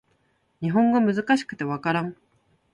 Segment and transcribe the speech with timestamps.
[0.61, 2.15] 日本語難しくて分からん